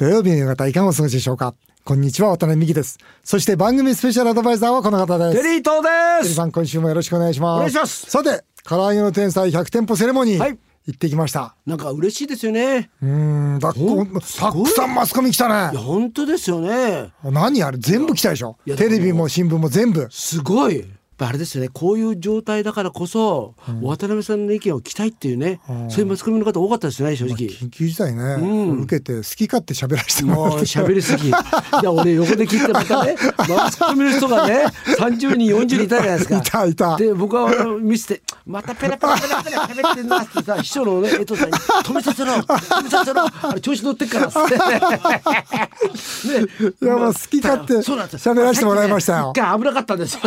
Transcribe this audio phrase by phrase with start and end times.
[0.00, 1.54] 土曜日の夕方いかがお過ごしでしょうか？
[1.84, 2.96] こんにちは渡辺美希です。
[3.22, 5.42] そして番組スペシャルアドバイザーはこの方です。
[5.42, 7.58] テリー東でテリーすさん今週もよろしくお願いします。
[7.58, 8.10] お願いします。
[8.10, 10.58] さて唐揚げの天才100店舗セレモニー、はい。
[10.86, 11.54] 行ってきました。
[11.66, 12.88] なんか嬉しいですよね。
[13.02, 15.50] うーんだたくさんマスコミ来たい。
[15.50, 17.12] やね本当ですよね。
[17.22, 18.56] 何あれ全部来たでしょ？
[18.64, 20.08] テレビも新聞も全部。
[20.10, 20.82] すごい
[21.20, 31.28] ぱあれですよねこういう状態だからこそ、渡辺さんの意見を聞きたいっていうね、そういうマスコミの方多かったですね正直、緊急事態ね、ん受けて好き勝手喋らせてももうらって喋りすぎ。
[31.28, 31.32] い
[31.82, 33.14] や俺横で聞いてまたね、
[33.48, 34.64] マスコミの人がね、
[34.98, 36.38] 30人40人いたじゃないですか。
[36.38, 44.56] いたいたで僕は見せてまたペラペラペラペラ喋ってんなってさ秘書のね江藤さんに止めさせろ止めさせろあれ調子乗ってっからっつって。
[46.40, 46.46] ね。
[46.80, 50.20] いやまあ好き勝手喋らせてもらいましたよ一回危なかったんですよ。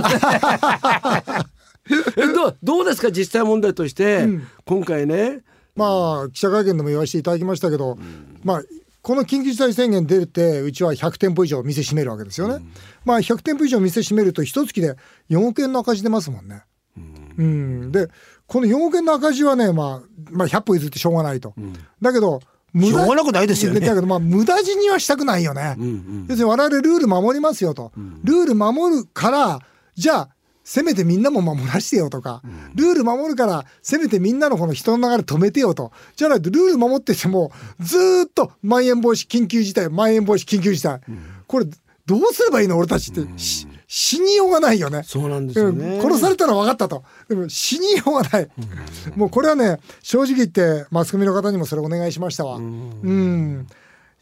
[2.18, 3.12] えどうどうですか？
[3.12, 4.28] 実際問題として、
[4.66, 5.42] 今回ね。
[5.76, 7.98] まあ記者会見でも言わせていただきましたけど、
[8.44, 8.64] まあ
[9.02, 12.64] この緊急事態宣言出てうちは100店舗以上店閉めるわけですよね、
[13.06, 14.96] まあ100店舗以上店閉めると一月で
[15.30, 16.64] 4億円の赤字出ますもんね。
[16.96, 18.08] うん、で
[18.46, 21.56] この4億円の赤字はね、まあ、まあ100歩譲ってしょうがないと、
[22.02, 22.40] だけど
[22.72, 23.80] 無しょうがなくないですよね。
[23.80, 26.26] だけどまあ無駄死にはしたくないよね、うんうん。
[26.30, 27.92] 要するに我々ルール守りますよと、
[28.24, 29.60] ルール守るから
[29.96, 30.30] じゃあ
[30.64, 32.42] せめてみんなも守らしてよとか、
[32.76, 35.92] ルール守るからせめてみんなのこの人の流れ止めてよと。
[36.16, 41.02] じゃないとルール守っててもずーっとまん延防止緊急事態まん延防止緊急事態、
[41.48, 41.66] これ
[42.06, 45.04] どうすればいいの俺たちって、し死にようがないよね。
[45.04, 45.98] そうなんですよね。
[45.98, 46.02] うん。
[46.02, 47.04] 殺されたのは分かったと。
[47.30, 48.50] でも死にようがない、
[49.16, 52.56] もうこれはね正直言ってマスコミの方にもそれお願いしましたわ。
[52.56, 53.68] うん。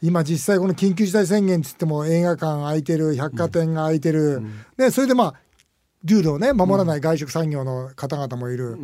[0.02, 4.42] 今実際この緊急事態宣言っつっても映画館開いてる百貨店が開いてる、
[4.76, 5.34] でそれでまあ
[6.04, 8.76] ルールをね守らない外食産業の方々もいる、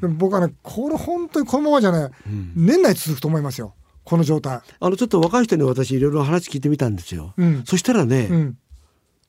[0.00, 2.10] でも僕はねこれ本当にこのままじゃね、
[2.54, 3.74] 年内続くと思いますよ。
[4.04, 4.60] この状態。
[4.80, 7.34] あのちょっと若い人に私いろいろ話聞いてみたんですよ。
[7.36, 7.64] うん。
[7.66, 8.58] そしたらね、うん。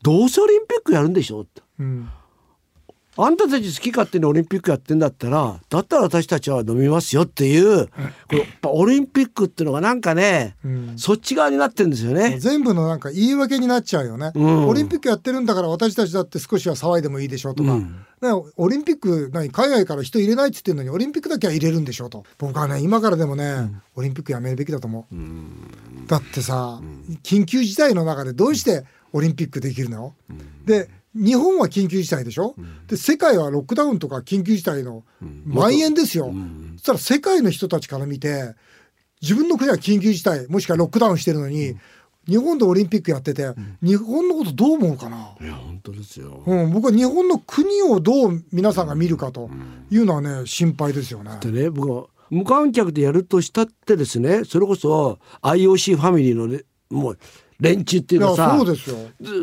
[0.01, 1.61] どうせオリンピックやるんでしょって。
[1.79, 2.09] うん
[3.21, 7.93] あんたたち好き勝手にオリンピックやってんだったらだったら私たちは飲みますよっていう、こ
[8.31, 10.93] れやっぱオリンピックっていうのがなんかね、うん。
[10.97, 12.39] そっち側になってるんですよね。
[12.39, 14.67] 全部のなんか言い訳になっちゃうよね、うん。
[14.67, 18.05] オリンピックやってるんだから私たちだって少しは騒いでもいいでしょうとか、うん。
[18.21, 22.23] ねオリンピック何海外から人入れないっつってんのにオリンピックだけは入れるんでしょうと。
[22.37, 25.15] 僕はね今からでもね、オリンピックやめるべきだと思う、
[26.07, 26.79] だってさ、
[27.23, 30.13] 緊急事態の中でどうしてオリンピックできるの、
[30.65, 32.55] で日本は緊急事態でしょ、
[32.87, 35.03] で世界はロックダウンとか緊急事態の
[35.49, 36.33] 蔓延ですよ、
[36.77, 38.55] そしたら世界の人たちから見て
[39.21, 41.75] 自分の国は緊急事態もしくはロックダウンしてるのに、
[42.27, 46.43] 日本でオリンピックやってて、日本のことどう思うかな、いや本当ですよ。
[46.45, 49.49] うん、僕は日本の国をどう皆さんが見るかと
[49.89, 51.37] いうのはね心配ですよね。
[51.41, 57.19] でね僕は無観客でやるとしたってですねそれこそ IOC ファミリーのねもう
[57.59, 58.97] 連中っていういやかさそうですよ。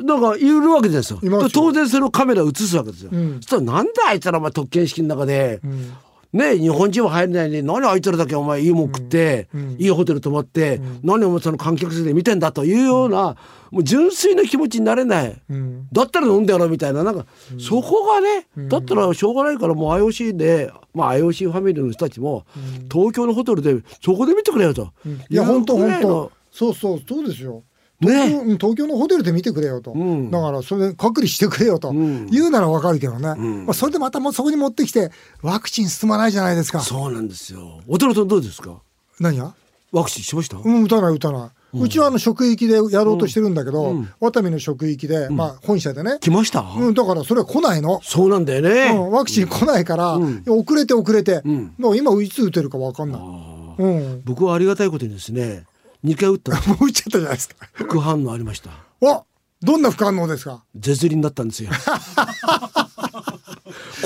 [0.05, 1.21] なんかいるわけですよ。
[1.53, 3.35] 当然それをカメラ映すわけですよ、うん。
[3.37, 5.93] そしたらなんであいつらお前特権式の中で、うん。
[6.33, 9.77] ね日本人は入れないのに何あいつらだけお前いいもん食って、うん。
[9.79, 13.37] いいホテル泊まって、何お前その観客席で見てんだというような、
[13.71, 15.43] もう純粋な気持ちになれない。
[15.51, 15.89] うん。
[15.93, 17.27] だったら飲んでやろうみたいななんか、
[17.59, 22.47] そこがね、だったらしょうがないからもう IOC で、まあ、IOC ファミリーの人たちも、
[22.91, 24.93] 東京のホテルでそこで見てくれよと。
[25.29, 26.33] いや本当本当。
[26.51, 27.63] そうそうそうですよ。
[28.01, 28.29] ね。
[28.29, 30.31] 東京,、うん東京のホテルで見てくれよと、ん。
[30.31, 32.27] だからそれで隔離してくれよと、ん。
[32.27, 33.35] 言うならわかるけどね、
[33.65, 35.11] まあ、それでまたもうそこに持ってきて
[35.43, 36.81] ワクチン進まないじゃないですか。
[36.81, 37.81] そうなんですよ。
[37.89, 38.81] お寺さんどうですか？
[39.21, 39.55] 何が？
[39.93, 48.91] ワクチンしました、うん打たない打たない、うちはあの職域でやろうとしてるんだけど、ワタミの職域で、まあ本社でね、来ました、うん、だからそれは来ないの、そうなんだよね。
[48.93, 50.19] うん、ワクチン来ないから、
[50.49, 51.73] 遅れて遅れて、ん。
[51.79, 55.65] もう今いつ打てるかわかんない、うん、僕はありがたいことにですね
[56.07, 57.55] 2回打ったら もう打っちゃったじゃないですか。
[57.73, 58.71] 副反応ありました。
[59.01, 59.25] お
[59.63, 60.63] どんな副反応ですか？
[60.75, 61.71] 絶倫だったんですよ。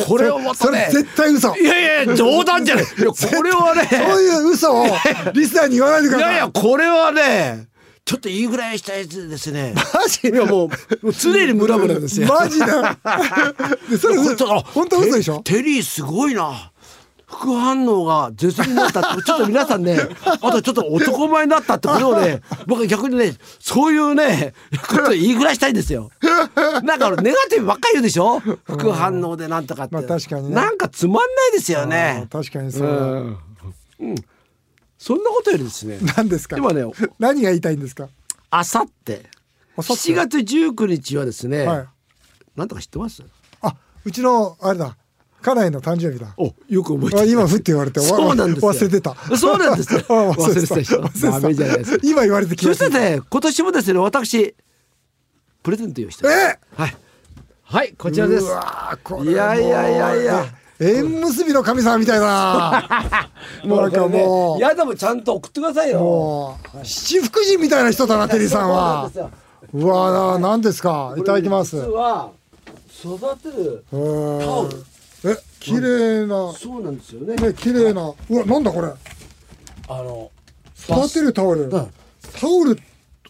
[0.06, 1.54] これをまたね絶対嘘。
[1.56, 2.84] いやいや冗談じゃない。
[2.98, 3.88] いやこれはね。
[3.90, 4.86] そういう嘘を
[5.34, 6.28] リスナーに言わないでください。
[6.30, 7.68] いやいやこれはね
[8.04, 9.74] ちょっといいぐらいしたやつですね。
[9.76, 10.70] マジいやも
[11.02, 12.28] う常にムラムラですよ。
[12.28, 12.66] マジで。
[13.90, 15.40] でそれこれちょっと本当嘘でしょ？
[15.40, 16.72] テテリーすごいな
[17.40, 24.52] 副反応が絶倫になったってちょっと皆さんね あとちょっと男前になったってこれをね僕は逆にねそういうね
[24.88, 26.10] こと言いぐらいしたいんですよ。
[26.82, 28.40] なんかネガティブばっかり言うでしょ？
[28.40, 30.54] 副反応でなんとかって、まあ確かにね。
[30.54, 32.88] なんかつまんないですよあねー確かにそう。
[32.88, 32.90] う。
[32.92, 33.38] ん、
[34.00, 34.14] うん、
[34.98, 35.98] そんなことよりですね。
[36.16, 36.56] 何ですか？
[36.58, 36.84] 今ね
[37.18, 38.08] 何が言いたいんですか？
[38.50, 39.22] あさって。
[39.78, 41.86] 明後日7月19日はですね、はい。
[42.56, 43.22] なんとか知ってます？
[43.62, 44.96] あ、うちのあれだ。
[45.42, 46.34] 家内の誕生日だ。
[46.36, 48.72] およく覚えて今ふって言われてわそうなんですよ。
[48.72, 49.36] 忘れてた。
[49.36, 50.74] そうなんです 忘れてた。
[50.76, 51.98] でしダメじゃないです。
[51.98, 54.54] か今言われて気そしてね今年もですね私。
[55.62, 56.58] プレゼント用意してえ？
[56.76, 56.96] はい。
[57.64, 58.46] はいこちらです。
[58.46, 60.46] いやいやいやいや。
[60.78, 63.28] 縁結びの神様みたいだな。
[63.64, 64.60] なんかもう。
[64.60, 66.00] やだもちゃんと送ってくださいよ。
[66.00, 69.10] もう七福神みたいな人だなテリーさんは。
[69.12, 69.34] そうなんで
[69.72, 69.82] すよ。
[69.84, 71.14] うわー何ですか？
[71.18, 71.76] いただきます。
[71.76, 72.30] 実は
[73.04, 74.76] 育てるタオル。
[74.78, 74.89] え
[75.60, 76.52] 綺麗な。
[76.52, 77.36] そうなんですよね。
[77.36, 78.12] ね綺麗な。
[78.30, 78.88] うわなんだこれ。
[79.88, 80.30] あの
[80.76, 81.66] 育てるタオル。
[81.66, 81.70] ん。
[81.70, 81.80] タ
[82.44, 82.78] オル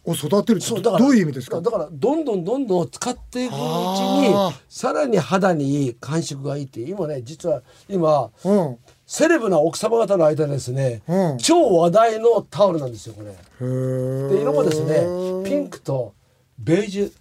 [0.05, 1.61] を育てるってそうだからどういう意味ですか？
[1.61, 4.35] だからどんどんどんどん使っていくうちに
[4.69, 8.79] さらに肌にいい感触がいいって今ね実は今うん。
[9.07, 11.39] セレブな奥様方の間でですね、うん。
[11.39, 13.27] 超話題のタオルなんですよこれ。
[13.29, 15.01] で色もですね
[15.45, 16.15] ピンクと
[16.59, 17.13] ベージ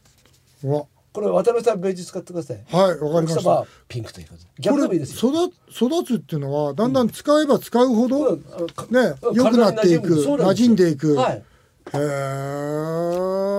[0.62, 0.88] ュ
[1.19, 2.57] これ渡辺さんベージュ使ってください。
[2.71, 3.50] はいわかりました。
[3.50, 5.31] はピンクということ逆でれもいいですよ。
[5.69, 8.38] 育育つっていうのはだんだん使えば使うほどうん。
[8.38, 9.36] ねうん。
[9.36, 10.24] 良くなっていく馴
[10.56, 11.16] 染ん馴でいく。
[11.16, 11.44] はい。
[11.94, 11.98] へ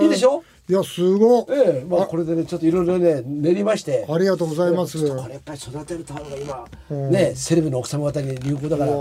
[0.02, 0.42] えいいでしょ？
[0.68, 1.84] いやすごええ。
[1.86, 4.06] まあこれでねちょっといろいろね練りまして。
[4.08, 4.98] ありがとうございます。
[4.98, 7.10] これやっぱり育てるタオルが今、うん。
[7.10, 8.92] ねセレブの奥様方に流行だから。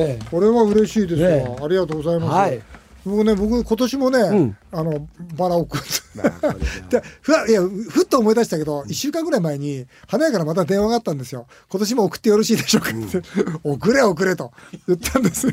[0.00, 2.60] ねこれは嬉しいですよ、ねありがとうございます、はい
[3.08, 4.56] 僕ね僕今年もね、ん。
[4.70, 11.46] あのバラを送ってでふわいやふっと思い出したけど1週間ぐらい前に花屋からまた電話があったんですよ。
[11.70, 13.22] 今年も送ってよろしいでしょうかって、
[13.64, 14.52] 送れ送れと。
[14.86, 15.46] 言ったんです。
[15.46, 15.52] よ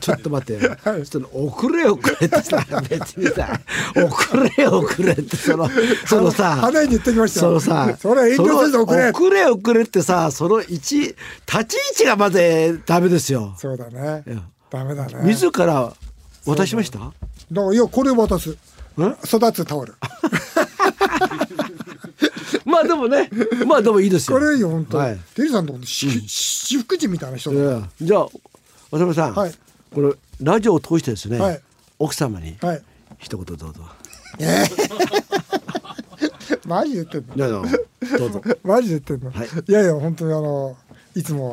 [0.00, 3.60] ちょっと待って、ちょっと遅れ遅れってさ別にさ
[3.96, 5.68] 遅れ遅れってその
[6.06, 7.46] そのさ花屋に言ってきました。
[7.46, 9.46] よそのさそれは遠慮せず送れその遅れ。
[9.46, 11.14] 遅れってさその一立
[11.64, 13.54] ち位置がまずダメですよ。
[13.58, 14.24] そうだね。
[14.70, 15.14] ダメだね。
[15.24, 15.92] 自ら
[16.46, 16.98] 渡しました？
[16.98, 17.12] だか
[17.52, 18.56] らいやこれ渡す。
[19.24, 19.94] 育つタオル。
[22.64, 23.30] まあでもね。
[23.66, 24.38] まあでもいいですよ。
[24.38, 25.18] これいいよ本当、はい。
[25.34, 28.28] テリーさんとこし七福神みたいな人じゃあ
[28.90, 29.54] 渡辺さん、はい
[29.94, 31.60] これラジオを通してですね、はい
[31.98, 32.82] 奥様にはい
[33.18, 33.68] 一言どうぞ、
[36.66, 37.62] マジで言ってんのいやいや
[38.18, 40.76] どうぞマジで言ってんの、はいい、やいや本当にあの
[41.14, 41.52] いつも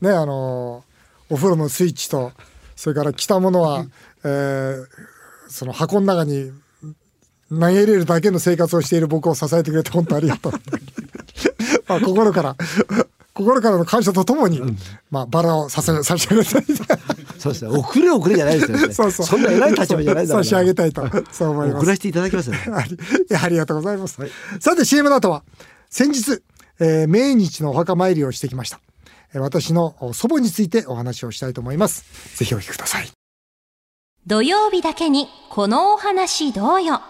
[0.00, 0.84] ねあの
[1.30, 2.32] お風呂のスイッチと
[2.78, 3.86] それから着たものは、
[4.24, 4.86] えー
[5.50, 6.52] その箱の中に
[7.50, 10.52] 投げ入れるだけの生活をしている僕を支えてくれて本当ありがとう。
[11.88, 12.54] まあ心から
[13.32, 14.60] 心からの感謝とともに、
[15.10, 16.64] まあバラを差し差し上げたい
[17.38, 17.70] そうですね。
[17.70, 18.92] 遅れ遅れじゃないですよね。
[18.94, 19.40] そうそう。
[19.40, 21.02] んな偉い立場じゃないだろう差し上げたいと
[21.32, 21.78] そう思います。
[21.78, 22.60] 送らせていただきますよね。
[22.74, 22.98] あ りい
[23.30, 24.18] やありがとうございます。
[24.60, 25.42] さて CM の後は
[25.88, 26.42] 先日、
[26.78, 28.78] えー命日のお墓参りをしてきました。
[29.34, 32.36] 私の祖母についてお話をしたいと思います。
[32.36, 33.08] ぜひお聞きください。
[34.26, 37.00] 土曜日だけにこのお話どうよ。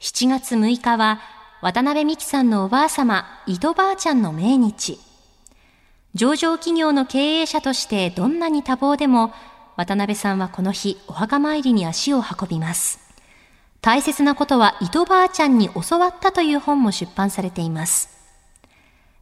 [0.00, 1.20] 7月6日は
[1.62, 5.00] 渡辺美樹さんのおばあ様、糸ばあちゃんの命日。
[6.14, 9.32] 上場企業の経営者としてどんなに多忙でも、
[9.76, 13.00] 渡辺さんはこの日お墓参りに足を運びます。
[13.80, 18.23] 大切なことは糸ばあちゃんに教わったという本も出版されています。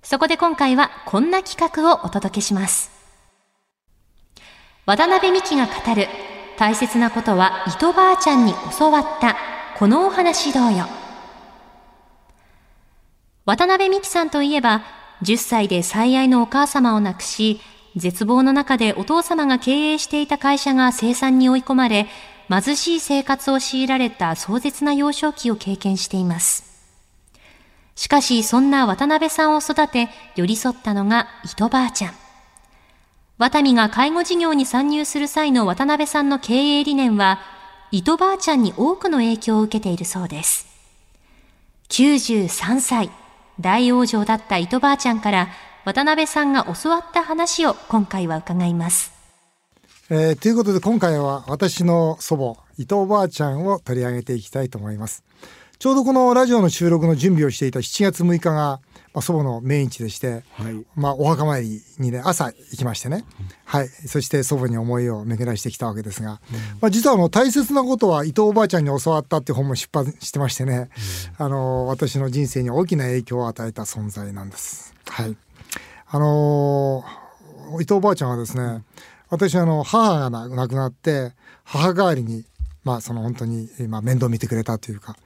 [0.02, 2.90] そこで今回はこんな企画をお届けします。
[4.84, 6.08] 渡辺美樹が語る
[6.58, 9.36] 大切なことは糸ばあちゃんに教わった
[9.78, 10.86] このお話どうよ。
[13.44, 14.82] 渡辺美樹さんといえば
[15.22, 17.60] 10歳で最愛のお母様を亡くし、
[17.94, 22.08] 絶望の中でお父様が経営していた会社が生産に追い込まれ、
[22.48, 26.71] 貧しい生活を強いられた壮絶な幼少期を経験しています。
[27.94, 32.14] しかしそんな渡辺さんを育て寄り添ったのが糸ばあちゃん。
[33.38, 37.40] ワタミが介護事業に参入する際の渡辺さんの経営理念は、
[37.90, 40.66] 糸ばあちゃんに多くの影響を受けているそうです。
[41.88, 43.10] 93歳、
[43.60, 45.48] 大往生だった糸ばあちゃんから
[45.84, 49.12] 渡辺さんが教わった話を今回は伺います。
[50.08, 55.24] えーということで今回は私の祖母伊藤ばあちゃんを取り上げていきたいと思います。
[55.82, 58.80] ちょうどこのラジオの収録の準備をしていた7月6日が、ま
[59.14, 60.86] あ、祖母の命日でして、はい。
[60.94, 63.24] まあ、お墓参りにね朝行きましてね、
[63.64, 66.40] はい、そして祖母に思いを巡らしてきたわけですが、
[66.80, 70.88] まあ、実はあの大切なことは伊藤おばあちゃんに教わったっていう本も出版してましてね、
[71.36, 74.94] あの私の人生に大きな影響を与えた存在なんです。
[75.08, 75.36] はい、
[76.06, 77.02] あの
[77.74, 78.84] 伊藤おばあちゃんはですね
[79.30, 81.32] 私あの母がな亡くなって
[81.64, 82.44] 母代わりに
[82.84, 85.16] まあその本当に、まあ、面倒見てくれたというか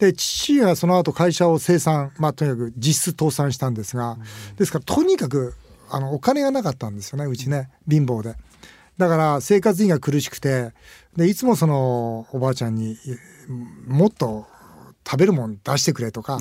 [0.00, 4.16] で父がその後会社を清算まあとにかく実質倒産したんですが、
[4.56, 5.54] ですからとにかく
[5.90, 8.34] あのお金がなかったんですよねうちね貧乏で。
[8.96, 10.72] だから生活費が苦しくて
[11.16, 12.96] でいつもそのおばあちゃんに
[13.86, 14.46] もっと
[15.06, 16.38] 食べるもん出してくれとか、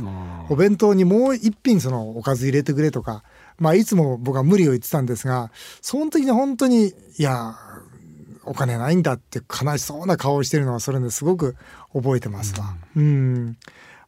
[0.49, 3.23] お弁当にもう一品そのおかず入れてくれとか、
[3.57, 5.51] まあ、いつも僕は無理を言ってたんですが
[5.81, 7.55] その時に本当にいや
[8.49, 11.55] お金ないんだって悲しそうな顔をしてるのはそれですごく
[11.93, 12.75] 覚えてますわ。
[12.95, 13.57] うん、うん。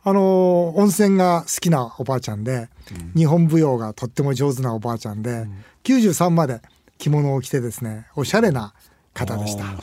[0.03, 6.59] あの温泉が好きなおばあちゃんで、うん、日本舞踊がとっても上手なおばあちゃんで、うん、93まで
[6.97, 8.73] 着物を着てですねおしゃれな
[9.13, 9.63] 方でした。
[9.63, 9.75] は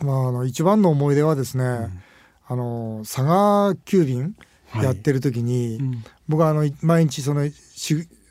[0.00, 0.04] い。
[0.04, 2.02] まああの一番の思い出はですね、うん、
[2.46, 4.36] あの佐賀急便
[4.80, 5.98] やってる時に、はい、
[6.28, 7.40] 僕はあの毎日その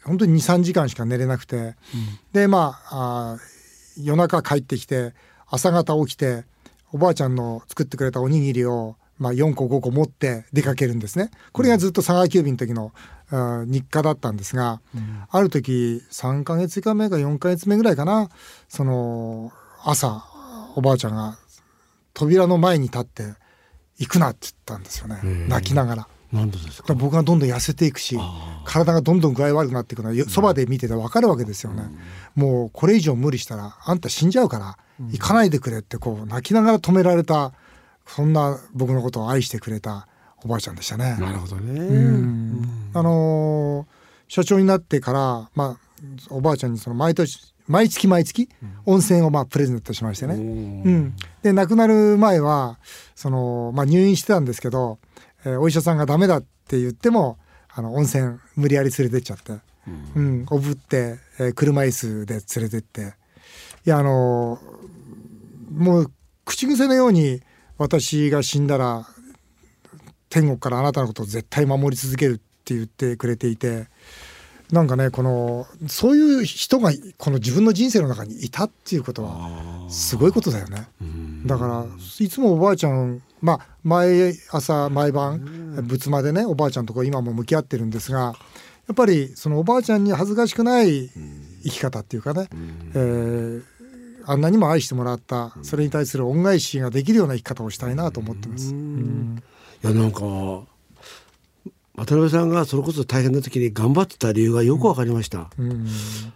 [0.05, 1.75] 本当に23時間しか寝れなくて、
[2.31, 3.54] でまああ
[3.97, 5.13] 夜中帰ってきて
[5.47, 6.43] 朝方起きて
[6.91, 11.31] おばあちゃんの作ってくれたおにぎりをまあ、4個5個持って出かけるんですね。
[11.53, 12.91] これがずっと佐川急便の時の、
[13.31, 18.29] 日課だったんですが、うん、ある時3か月か目か4か月目ぐらいかな
[18.69, 19.51] その
[19.83, 20.23] 朝
[20.75, 21.35] おばあちゃんが
[22.13, 23.33] 扉の前に立って
[23.97, 25.47] 「行くな」って言ったんですよね。
[25.47, 26.07] 泣きながら。
[26.31, 26.93] なんでですか？
[26.93, 28.17] 僕がどんどん痩せていくし
[28.65, 31.83] 体がどんどん具合悪くなっていくのはそばで見てて分かるわけですよね、
[32.35, 33.99] うん、もうこれ以上無理したらあん。
[33.99, 34.77] た死んじゃうから
[35.11, 37.53] 行かないでくれってこう泣きながら止められた
[38.07, 40.07] そんな僕のことを愛してくれた
[40.43, 41.17] おばあちゃんでしたね。
[41.19, 42.67] なるほどね。
[42.93, 43.85] あのー、
[44.27, 45.79] 社長になってから、まあ、
[46.29, 48.47] おばあちゃんにその毎年毎月毎月
[48.85, 50.35] 温泉をまあプレゼントしましてね。
[50.35, 52.77] うん、で亡くなる前は
[53.15, 54.99] その、まあ、入院してたんですけど、
[55.45, 57.37] えー、お医者さんがダメだって言っても
[57.73, 59.59] あの温泉無理やり連れてっちゃって、
[60.15, 63.13] うん、おぶって、えー、車椅子で連れてって。
[63.85, 66.11] いやあのー、もう
[66.43, 67.41] 口癖のように
[67.77, 69.05] 私が死んだら
[70.29, 73.87] 天国からあなたのことを絶対守り続けるって言ってくれていて
[74.71, 80.87] なんかねこのそういう人がこの自分の人生の中にいたっていうことはすごいことだよね。
[81.45, 81.85] だから
[82.19, 88.35] いつもおばあちゃんまあ毎朝毎晩仏間でねおばあちゃんとこ今も向き合ってるんですが
[88.87, 91.09] やっぱりそのおばあちゃんに恥ずかしくない
[91.63, 92.49] 生き方っていうかね、
[92.95, 93.63] えー、
[94.25, 98.73] あんなにも愛してもらったそれに対する恩返しができるような生き方をしたいなと思ってます。
[98.73, 100.21] いやなんか
[101.95, 105.51] 渡辺さんがそれこそ大変な時に頑張ってた理由がよくわかりました。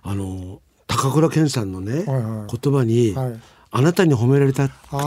[0.04, 3.39] あの高倉健さんのね、はいはい、言葉に、はい、
[3.72, 5.00] あなたに褒められたくてって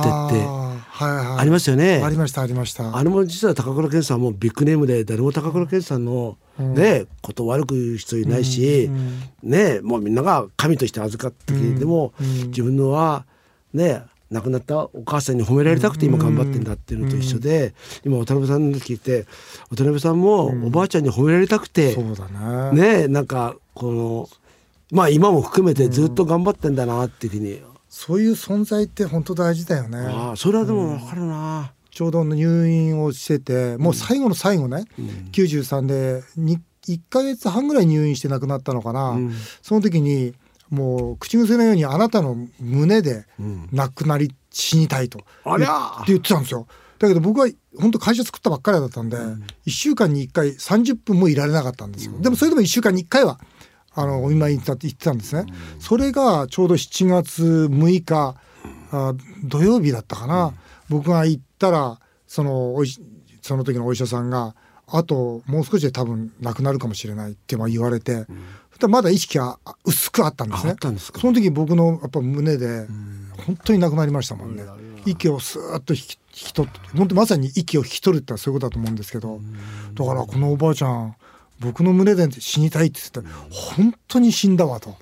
[1.01, 2.01] ありますよね。
[2.05, 2.97] ありましたありました。
[2.97, 13.25] あれも実は高倉健さんもビッグネームで誰も高倉健さんのね、うん、こと悪く言う人いないし、うん、ねもうみんなが神として預かった時でも、うん、自分のは
[13.75, 19.27] ね亡くなったお母さんに褒められたくて今頑張ってんだっていうのと一緒で、今渡辺さんの聞いて
[19.69, 22.29] 渡辺さんもおばあちゃんに褒められたくて、そうだ
[22.73, 23.03] ね。
[23.03, 24.29] ねなんかこの
[24.91, 27.61] まあ今も含めてずっと頑張ってんだなっていうふうに
[27.95, 29.99] そういう存在って本当大事だよね。
[29.99, 36.23] あそれはでも分かるな、うん、ちょうど入院をしててもう最後の最後ね、うん、93で
[36.89, 40.33] 1か月半ぐらい入院して亡くなったのかな、うん、その時に
[40.71, 43.27] もう口癖のようにあなたの胸で
[43.73, 45.21] 亡くなり死にたいと。
[46.07, 46.67] 言ってたんですよ。
[46.99, 52.15] だけど僕は本当会社作ったばっかりだったんで、うん、1週間に1回30分もいられなかったんですよ。
[52.21, 53.39] でもそれでも1週間に1回は
[53.95, 55.47] あのお見舞いに行ってたんですね。
[55.79, 58.37] それがちょうど7月6日
[58.91, 60.55] あ土曜日だったかな、
[60.89, 62.89] 僕が行ったらそのおい
[63.41, 64.55] その時のお医者さんが
[64.87, 68.27] あともう少しで多分亡くなるかもしれないって言われて、
[68.83, 70.77] うん、まだ意識は薄くあったんですね。
[70.99, 72.87] その時僕のやっぱ胸で
[73.47, 74.65] 本当に亡くなりましたもんね、
[75.07, 79.41] 息をスーッと引き引き取って本当まさに息を引き取るってそういうことだと思うんですけど、
[79.95, 81.15] だからこのおばあちゃん
[81.63, 84.97] 僕の胸で死にたいって言って本当に死んだわと。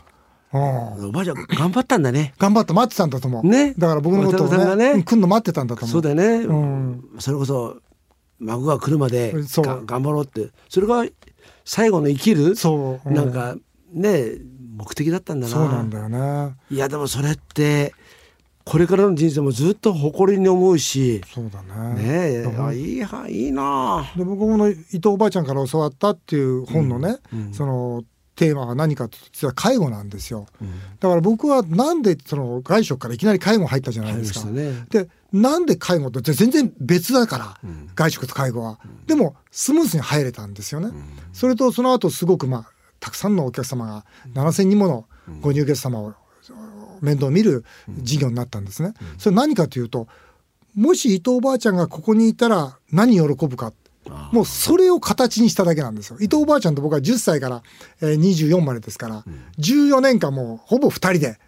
[0.52, 2.35] おばあちゃん頑張ったんだね。
[2.38, 3.47] 頑張って待ってたんだと思う。
[3.47, 3.73] ね。
[3.79, 5.93] だから僕のことをね、ね来るの待ってたんだと思う。
[5.93, 6.45] そうだよね。
[6.45, 7.76] うん、それこそ
[8.40, 9.33] 孫が来るまで
[9.87, 11.05] 頑張ろうってそれが
[11.64, 13.55] 最後の生きるそう、うん、なんか
[13.93, 14.33] ね
[14.76, 15.52] 目的だったんだな。
[15.52, 16.57] そうなんだよね。
[16.71, 17.95] いやでもそれって
[18.64, 21.23] これからの人生もずっと誇りに思うし。
[21.33, 22.02] そうだね。
[22.02, 28.05] ねえいいいいなで僕も伊藤おばあちゃんから教わったっていう本のね、うんうん、その
[28.37, 34.45] テーマは何かと実は介護なんですよ、うん、だから僕はなんでその外食からいきなり介護入ったじゃないですか。
[34.47, 40.90] ね、でなんで介護って全然別だから、うん、外食と介護は、うん、でもスムーズに入れたんですよね。
[41.33, 45.07] それとその後すごくまあたくさんのお客様が7,000人もの
[45.40, 46.14] ご入居様を
[47.00, 47.64] 面倒を見る
[48.02, 48.95] 事業になったんですね。
[49.19, 50.09] それ何かというと
[50.75, 53.73] もし伊藤おばあちゃんがここにいたら何喜ぶか。
[54.33, 56.16] もうそれを形にしただけなんですよ。
[56.21, 57.62] 伊藤おばあちゃんと僕は10歳から
[58.00, 59.25] 24までですから、
[59.59, 61.38] 14年間もうほぼ2人で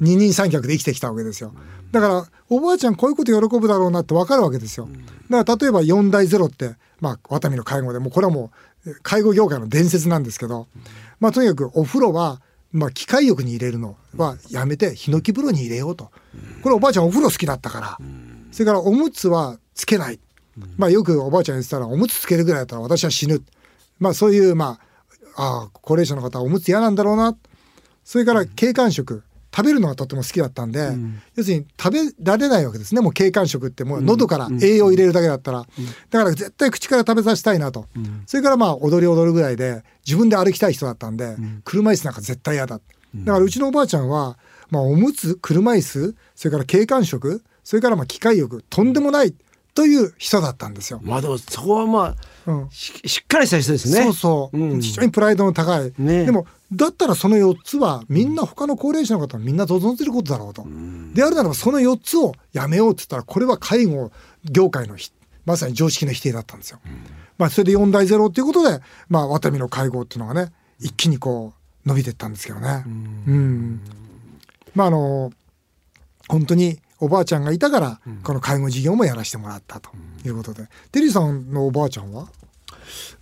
[0.00, 1.54] 二人三脚で生きてきたわけですよ。
[1.92, 4.88] だからおばあちゃんこういうこと喜ぶだろうなって分かるわけですよ。
[5.30, 8.50] だから例えば4大ゼロってまあワタミの介護でもうこれはも
[8.86, 10.66] う介護業界の伝説なんですけど
[11.20, 16.10] まあとにかくお風呂はまあ機械浴に入れるのはやめてヒノキ風呂に入れようと。
[16.62, 17.98] これおばあちゃんお風呂好きだったから。
[18.52, 20.20] それからおむつはつけない。
[20.76, 23.42] まあよくおばあちゃん言ってたらおむつつけるぐらいだったら私は死ぬ。
[23.98, 24.78] まあそういうま
[25.36, 27.36] あああ高齢者の方はおむつ嫌なんだろうな。
[28.04, 29.22] それから経管食
[29.54, 30.90] 食べるのがとても好きだったんで、
[31.34, 33.00] 要するに食べられないわけですね。
[33.00, 35.66] もう経管食ってもう喉から栄養を入れるだけだったら、
[36.10, 37.86] だから絶対口から食べさせたいなと、
[38.26, 42.80] それからまあ踊り踊るぐらいで自分で歩きたい人だったんで、車椅子なんか絶対嫌だ。
[43.14, 44.38] だからうちのおばあちゃんは、
[44.70, 49.34] まあ、おむつ車椅子それから経管食それからまあ機械浴とんでもない
[49.74, 51.00] という人だったんですよ。
[51.02, 52.70] まあでもそこはまあ、うん。
[52.70, 54.02] ししっかりした人ですね。
[54.04, 54.80] そうそう、うん。
[54.80, 56.24] 非常にプライドの高い、ね。
[56.24, 60.64] でもだったらその4つはみんな他の高齢者の方はみんな望んでることだろうと、
[61.14, 64.12] であるならばその4つをやめようって言ったらこれは介護
[64.44, 65.10] 業界のひ
[65.46, 66.78] まさに常識の否定だったんですよ。
[67.38, 72.84] まあそれで4大ゼロっていうことでまあワタミの介護っていうのがね一気にこう伸びていったんですけどね。
[72.86, 73.80] うん。
[74.74, 75.32] まああの
[76.28, 79.90] 本当におばあちゃんがいたから、この介護事業もやらせてもらったと
[80.24, 82.28] いうことで、テリーさんのおばあちゃんは？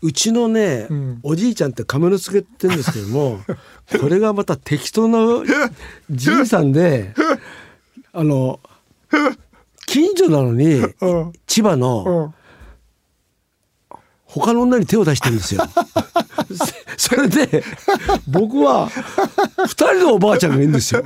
[0.02, 1.20] うちのね、ん。
[1.22, 3.40] おじいちゃんって亀之助って言うんですけども
[4.00, 5.18] これがまた適当な
[6.10, 7.14] じいさんで
[8.12, 8.60] あの
[9.86, 11.32] 近所なのにうん。
[11.46, 12.34] 千葉うのん。
[14.24, 15.62] 他の女に手を出してるんですよ。
[16.98, 17.64] それで
[18.28, 18.88] 僕は
[19.66, 21.02] 二人のおばあちゃんがいるんですよ。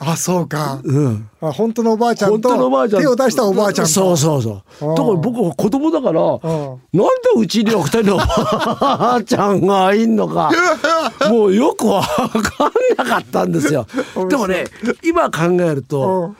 [0.00, 1.30] あそうか、うん。
[1.40, 3.02] あ本当のおばあちゃん本当のおばあちゃん。
[3.02, 3.90] と手を出したおばあちゃんと。
[3.90, 4.86] そうそうそう。
[4.86, 4.94] うん。
[4.94, 6.38] だから僕は子供だからなん。
[6.38, 6.80] んで
[7.36, 10.50] うちには二人のおばあちゃんがいんのか
[11.30, 13.86] もうよくわかんなかったんですよ。
[14.28, 14.66] でもね
[15.02, 16.36] 今考えるうとん。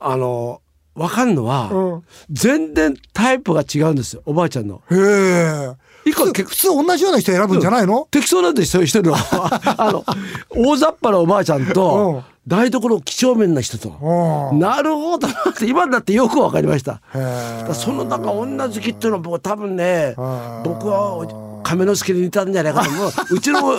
[0.00, 0.60] あの
[0.94, 2.02] わかんのはうん。
[2.30, 4.82] 全然タイプが違うんですよおばあちゃんの。
[4.90, 5.72] へえ。
[6.04, 9.14] 一個普通同じような人選ぶんじゃないの、適当なんですよ一人の。
[9.78, 10.04] あの
[10.50, 13.90] 大雑把なおばあちゃんと台所几帳面な人と。
[14.50, 17.00] うんなるほどなって今だってよくわかりました。
[17.74, 20.14] そのなんか女好きっていうのは僕多分ね
[20.64, 23.10] 僕はお亀之助に似たんじゃないかと思う。
[23.36, 23.76] うちの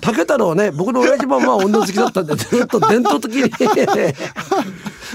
[0.00, 3.50] 竹太郎はね僕の親父もまあ女好きだったんでずっと伝統的に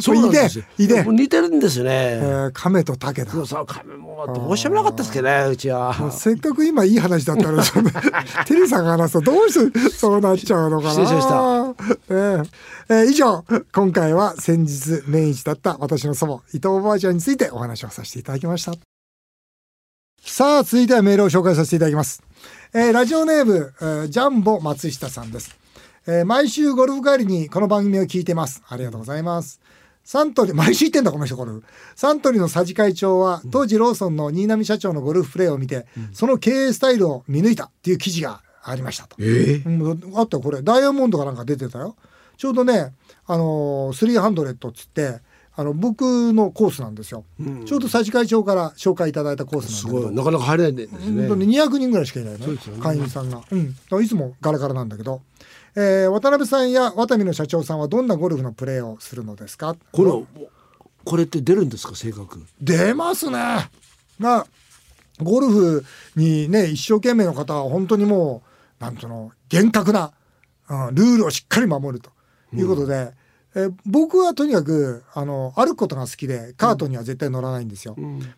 [0.03, 0.65] そうなんですよ。
[0.77, 2.25] 遺伝遺伝もう似てるんですよえね。
[2.25, 3.31] ー亀と竹だ。
[3.31, 6.11] そうそう亀もどうしようもなかったですけどねうちは。
[6.11, 7.63] せっかく今いい話だったのに
[8.45, 10.89] テリーさんが話すとどうしてそうなっちゃうのかな。
[10.91, 11.35] 失礼しました。
[11.35, 12.45] えー
[12.89, 18.73] えー以上今回は先日命日だった私の祖母伊藤おばあちゃんについてお話をさせていただきました。
[20.25, 22.23] さあ続いてはメールを紹介させていただきます、
[22.73, 25.53] えーラジオネーム、えージャンボ松下さんです、
[26.07, 28.61] えー毎週ゴルフ帰りにこの番組を聞いてます。
[28.69, 29.59] ありがとうございます
[30.03, 31.63] サントリー毎週言ってんだこの人ゴルフ
[31.95, 41.95] サントリーの佐治会長は当時ローソンの新浪社長のゴルフプレーを見て、その経営スタイルを見抜いたっていう記事がありましたと、えうん、あったよこれダイヤモンドかなんか出てたよ。
[42.37, 42.93] ちょうどね
[43.25, 45.21] あのー300っつって
[45.55, 47.25] あの僕のコースなんですよ、
[47.65, 50.07] ちょうど佐治会長から紹介いただいたコースすなんだけど。
[50.07, 50.15] ごい。
[50.15, 51.27] なかなか入れないんですね。
[51.27, 52.57] 本当に200人ぐらいしかいないねね。
[52.81, 53.55] 会員さんが、う
[53.99, 55.21] ん、いつもガラガラなんだけど、
[55.75, 59.75] えー渡辺さんやワタミの社長さんはどんなゴルフのプレーをするのですか？
[59.91, 60.27] この
[61.03, 62.43] これって出るんですか性格？
[62.61, 63.37] 出ますね
[64.19, 64.45] が
[65.19, 68.43] ゴルフにね一生懸命の方は本当にも
[68.79, 70.11] うなんとの厳格な、
[70.69, 72.11] うん、ルールをしっかり守ると
[72.55, 73.13] いうことで、
[73.55, 77.95] え僕はとにかくあの歩くことが好きでカートには絶対乗らないんですよ。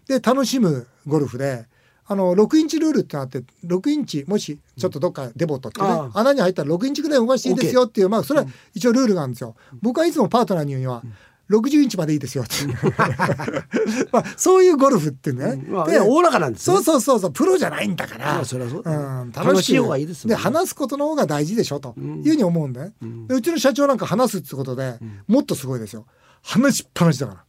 [0.07, 1.65] で楽しむゴルフで
[2.07, 9.55] あの6インチルールってのあって6インチもしちょっとどっかデボットってね、ああ穴に入ったら6インチぐらい動かしていいですよっていう、まあそれは一応ルールがあるんですよ。
[9.81, 11.03] 僕はいつもパートナーに言うには、
[11.49, 12.53] 60インチまでいいですよって
[14.11, 16.75] まあそういうゴルフってね、でまあいやおおらかなんですね。
[16.75, 20.35] そうそうそうそうプロじゃないんだから、まあそそうだん、楽しい方がいいですね。
[20.35, 21.95] 話すことの方が大事でしょと。
[21.97, 22.91] いうふうに思うんだよ、
[23.27, 26.05] でうちの社長なんか話すってことで、もっとすごいですよ。
[26.41, 27.43] 話しっぱなしだから。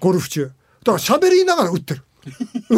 [0.00, 0.50] ゴルフ中。
[0.84, 2.02] だから喋りながら打ってる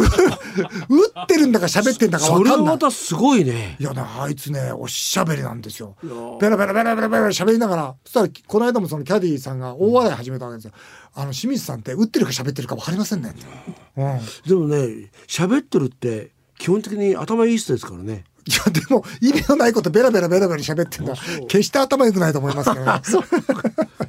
[0.89, 2.75] 打ってるんだか喋ってんだかそれは分かんない。
[2.75, 3.77] またすごいね。
[3.79, 5.95] いやねあいつねおしゃべりなんですよ。
[6.39, 10.71] ベラベラベラベラベラ喋りながらそしたらこの間もそのキャディーさんが大笑い始めたわけですよ、
[11.15, 13.33] あの清水さんって打ってるか喋ってるか分かりませんね。
[13.97, 14.19] うん。
[14.47, 18.25] でもね喋ってるって基本的に頭いい人ですからね。
[18.45, 21.13] いやでも意味のないことベラベラベラベラ喋ってんだ。
[21.47, 23.01] 決して頭良くないと思いますけどねあ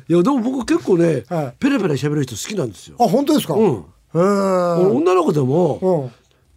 [0.08, 1.54] いやでも僕結構ね、 はい。
[1.58, 2.96] ペラペラ喋る人好きなんですよ。
[2.98, 3.84] 本当ですか、うん。
[4.14, 4.20] へえ
[4.86, 6.10] 女の子でも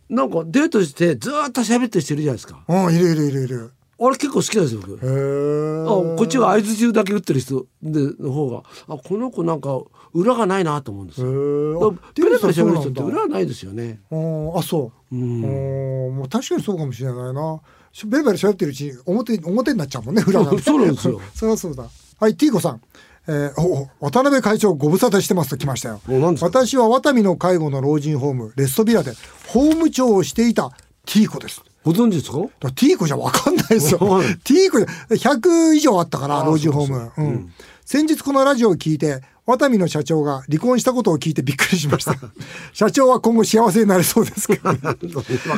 [0.09, 0.15] うん。
[0.15, 2.63] なんかデートしてずーっと喋ってる人いるじゃないですか。
[2.67, 3.71] うんいるいるいるいる。
[3.99, 6.13] あれ結構好きなんですよ僕。
[6.15, 9.81] あこっちは相槌だけ打ってる人での方があこの子なんか
[10.13, 11.93] 裏がないなと思うんですよ。
[12.13, 14.01] ペラペラ喋る人って裏はないですよね。
[14.11, 15.21] ああそう、うん。
[15.21, 17.61] うんもう確かにそうかもしれないな。
[17.91, 20.59] しベラベラ喋ってるうちに表表になっちゃうもんね裏がね。
[20.59, 21.21] そうなんですよ。
[21.33, 21.87] そりゃそうだ。
[22.19, 22.81] はいティーコさん
[23.27, 26.01] えー、渡辺会長ご無沙汰してますと来ましたよ
[26.41, 29.13] 私はワタミの介護の老人ホームレストビラで
[29.47, 30.71] 法務長をしていた
[31.05, 32.37] ティーコですご存知ですか？
[32.71, 33.99] ティーコじゃ分かんないですよ。
[34.07, 34.87] はいティーコじゃ
[35.33, 37.11] 100以上あったから老人ホーム。
[37.17, 37.53] うん
[37.85, 42.15] 先日このラジオを聞いてワタミの社長が離婚したことを聞いてびっくりしました。
[42.71, 44.77] 社長は今後幸せになれそうです か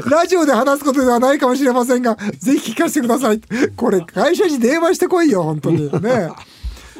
[0.10, 3.40] ラジオで話すことではないかもしれませんが、ぜひ聞かせてください。
[3.78, 5.84] これ会社に電話してこいよ、本当に。
[6.02, 6.30] ね。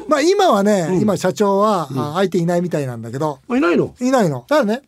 [0.08, 3.94] まあ今はね、今社長は、あ相手いないみたいなんだけど、あいないの？
[4.00, 4.40] いないの。
[4.48, 4.82] ただね、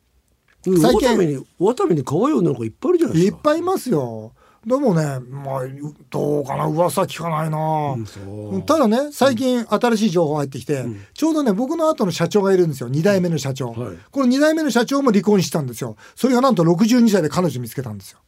[0.66, 3.36] うん最近ワタミにワタミに可愛い女の子いっぱいいるじゃないですか。
[3.36, 4.32] いっぱいいますよ。
[4.66, 5.62] でもね、まあ、
[6.10, 12.90] どうかな、噂聞かないな、そうただね、最近新しい情報入ってきて、ちょうどね、僕の後の社長がいるんですよ。
[12.90, 13.68] 2代目の社長。
[13.72, 15.96] はいこの2代目の社長も離婚したんですよ。
[16.16, 18.18] それがなんと62歳で彼女見つけたんですよ。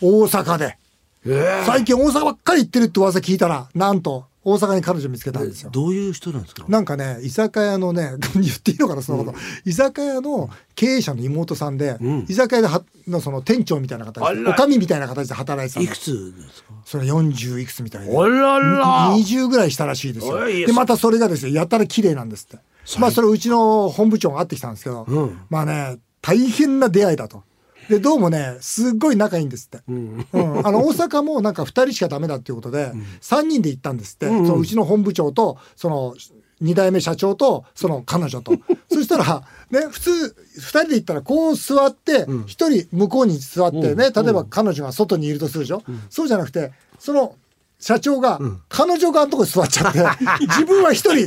[0.00, 0.78] 大阪で。
[1.26, 5.70] え最近大阪ばっかり行ってるって噂聞いたら、なんと大阪に彼女見つけたんですよ。
[5.70, 6.64] どういう人なんですか？
[6.68, 9.38] なんかね、居酒屋のね、 言っていいのかな、そのこと。
[9.64, 16.72] 居酒屋の経営者の妹さんで、ん居酒屋ではのその店長みたいな形で、あらおかみみたいな形で働いてたいくつですか？
[16.84, 18.16] それ40いくつみたいで。
[18.16, 19.14] あらら。
[19.16, 20.44] 20ぐらいしたらしいですよ。
[20.44, 22.58] で、またそれがですね、やたら綺麗なんですって。
[22.98, 27.44] まあ、それうちの本部長が会ってきたんですけど、うんまあね、大変な出会いだと。
[27.88, 29.82] で、どうもね、すっごい仲いいんですって。
[29.88, 30.26] うん
[30.66, 34.26] あの、大阪もなんか2人しかダメだっていうことで、3人で行ったんですって。
[34.28, 36.14] そのうちの本部長と、その、
[36.62, 38.52] 2代目社長と、その彼女と。
[38.92, 40.10] そしたら、ね、普通、
[40.58, 42.46] 2人で行ったらこう座って、1
[42.86, 45.82] 人向こうに座ってね、例えば彼女が外にいるとするでしょ？
[46.08, 47.34] そうじゃなくて、その、
[47.82, 49.98] 社長が彼女側のとこ座っちゃって、
[50.46, 51.26] 自分は一人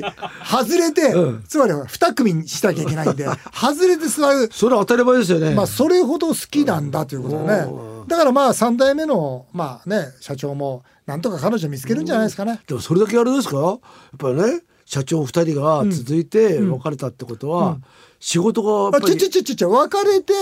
[0.50, 1.14] 外れて、
[1.50, 4.50] つまり二組にしなきゃいけないんで、外れて座る。
[4.54, 5.54] それは当たり前ですよね。
[5.54, 7.72] まあ、それほど好きなんだということだね。
[8.08, 12.62] だからまあ、三代目の、まあね、社長も、なんとか彼女見つけるんじゃないですかね。
[12.68, 13.58] でもそれだけあれですか？
[13.58, 13.80] やっ
[14.18, 17.80] ぱりね社長二人が続いて別れたってことは、
[18.20, 20.34] 仕事がちょっぱりちょちょちょ別れて、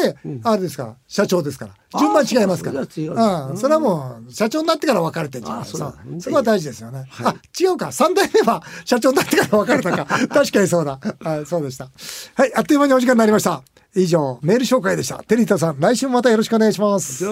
[0.44, 1.74] あれですから、社長ですから。
[2.00, 2.82] 順番違いますから。
[2.82, 7.06] あそれはもう、社長になってから別れてんじゃないあそうだそこは大事ですよね。
[7.24, 7.92] あ、違うか。
[7.94, 10.06] 三代目は社長になってから別れたか。
[10.28, 11.00] 確かにそうだ。
[11.22, 11.90] はい、そうでした。
[12.36, 13.64] はい、あっという間にお時間になりました。
[13.96, 15.24] 以上、メール紹介でした。
[15.24, 17.24] テリータさん、来週もまたよろしくお願いします。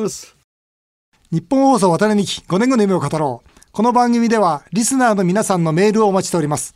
[1.32, 3.52] 日本放送渡辺美希5年後の夢を語ろう。
[3.72, 6.76] この番組ではリスナーの皆さんのメールをお待ちしております。